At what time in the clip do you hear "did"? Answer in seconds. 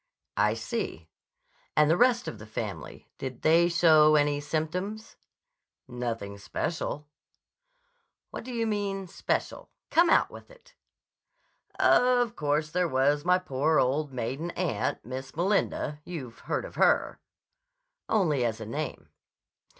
3.19-3.43